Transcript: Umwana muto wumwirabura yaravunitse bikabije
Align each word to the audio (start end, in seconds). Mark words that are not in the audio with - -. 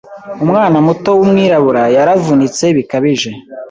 Umwana 0.43 0.77
muto 0.87 1.09
wumwirabura 1.17 1.83
yaravunitse 1.95 2.65
bikabije 2.77 3.29